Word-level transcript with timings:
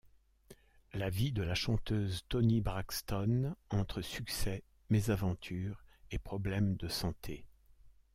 La 0.93 1.11
vie 1.11 1.31
de 1.31 1.43
la 1.43 1.53
chanteuse 1.53 2.23
Toni 2.27 2.59
Braxton, 2.59 3.55
entre 3.69 4.01
succès, 4.01 4.63
mésaventures 4.89 5.83
et 6.09 6.17
problèmes 6.17 6.75
de 6.75 6.87
santé. 6.87 7.45